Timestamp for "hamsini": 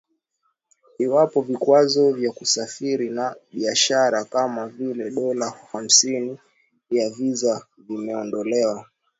5.71-6.39